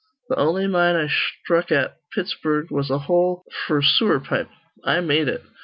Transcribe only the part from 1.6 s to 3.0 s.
at Pittsburgh was a